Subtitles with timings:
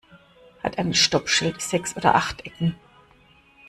[0.63, 2.73] Hat ein Stoppschild sechs oder acht Ecken?